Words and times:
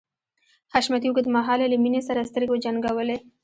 حشمتي 0.73 1.07
اوږد 1.07 1.27
مهال 1.35 1.59
له 1.71 1.77
مينې 1.83 2.01
سره 2.07 2.27
سترګې 2.29 2.51
وجنګولې. 2.53 3.17